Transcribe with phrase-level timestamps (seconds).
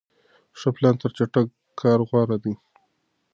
[0.59, 1.47] ښه پلان تر چټک
[1.81, 2.53] کار غوره دی.